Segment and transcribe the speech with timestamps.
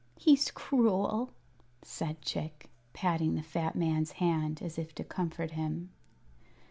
[0.17, 1.29] "He's cruel,"
[1.83, 5.91] said Chick, patting the fat man's hand, as if to comfort him.